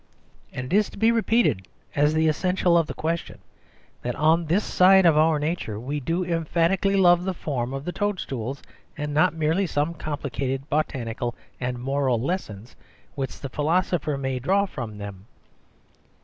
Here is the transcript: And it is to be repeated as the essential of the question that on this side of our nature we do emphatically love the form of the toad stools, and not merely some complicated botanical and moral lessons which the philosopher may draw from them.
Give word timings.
And 0.51 0.73
it 0.73 0.75
is 0.75 0.89
to 0.89 0.97
be 0.97 1.11
repeated 1.11 1.67
as 1.95 2.15
the 2.15 2.27
essential 2.27 2.75
of 2.75 2.87
the 2.87 2.95
question 2.95 3.37
that 4.01 4.15
on 4.15 4.47
this 4.47 4.63
side 4.63 5.05
of 5.05 5.15
our 5.15 5.37
nature 5.37 5.79
we 5.79 5.99
do 5.99 6.25
emphatically 6.25 6.95
love 6.95 7.23
the 7.23 7.35
form 7.35 7.71
of 7.71 7.85
the 7.85 7.91
toad 7.91 8.19
stools, 8.19 8.63
and 8.97 9.13
not 9.13 9.35
merely 9.35 9.67
some 9.67 9.93
complicated 9.93 10.67
botanical 10.71 11.35
and 11.59 11.77
moral 11.77 12.19
lessons 12.19 12.75
which 13.13 13.39
the 13.39 13.49
philosopher 13.49 14.17
may 14.17 14.39
draw 14.39 14.65
from 14.65 14.97
them. 14.97 15.27